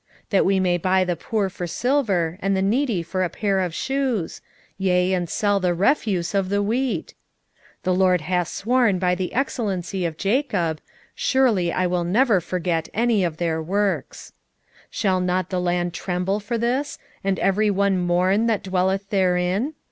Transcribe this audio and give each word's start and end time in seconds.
8:6 0.23 0.29
That 0.31 0.45
we 0.45 0.59
may 0.59 0.77
buy 0.79 1.03
the 1.03 1.15
poor 1.15 1.47
for 1.47 1.67
silver, 1.67 2.39
and 2.41 2.57
the 2.57 2.63
needy 2.63 3.03
for 3.03 3.21
a 3.21 3.29
pair 3.29 3.59
of 3.59 3.75
shoes; 3.75 4.41
yea, 4.75 5.13
and 5.13 5.29
sell 5.29 5.59
the 5.59 5.75
refuse 5.75 6.33
of 6.33 6.49
the 6.49 6.63
wheat? 6.63 7.13
8:7 7.81 7.83
The 7.83 7.93
LORD 7.93 8.21
hath 8.21 8.47
sworn 8.47 8.97
by 8.97 9.13
the 9.13 9.31
excellency 9.31 10.03
of 10.07 10.17
Jacob, 10.17 10.81
Surely 11.13 11.71
I 11.71 11.85
will 11.85 12.03
never 12.03 12.41
forget 12.41 12.89
any 12.95 13.23
of 13.23 13.37
their 13.37 13.61
works. 13.61 14.33
8:8 14.87 14.87
Shall 14.89 15.19
not 15.21 15.51
the 15.51 15.61
land 15.61 15.93
tremble 15.93 16.39
for 16.39 16.57
this, 16.57 16.97
and 17.23 17.37
every 17.37 17.69
one 17.69 17.99
mourn 17.99 18.47
that 18.47 18.63
dwelleth 18.63 19.07
therein? 19.11 19.75